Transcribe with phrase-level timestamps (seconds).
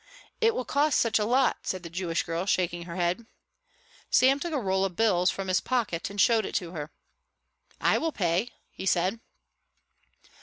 [0.41, 3.27] "It will cost such a lot," said the Jewish girl, shaking her head.
[4.09, 6.91] Sam took a roll of bills from his pocket and showed it to her.
[7.79, 9.19] "I will pay," he said.